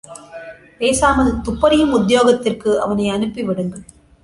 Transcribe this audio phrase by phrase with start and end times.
[0.79, 3.85] பேசாமல் துப்பறியும் உத்தியோகத்திற்கு அவனை அனுப்பிவிடுங்கள்.